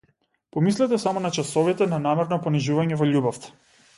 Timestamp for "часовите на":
1.39-2.01